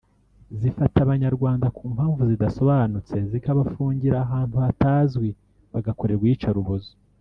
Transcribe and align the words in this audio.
zifata 0.59 0.97
abanyarwanda 1.05 1.67
ku 1.75 1.83
mpamvu 1.93 2.21
zidasobanutse 2.31 3.15
zikabafungira 3.31 4.17
ahantu 4.25 4.55
hatazwi 4.63 5.27
bagakorerwa 5.71 6.25
iyicarubozo 6.27 6.91